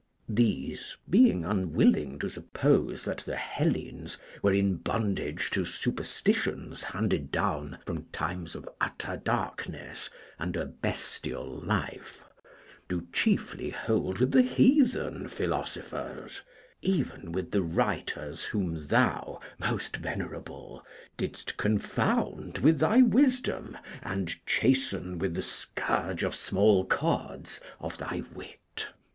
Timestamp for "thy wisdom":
22.79-23.77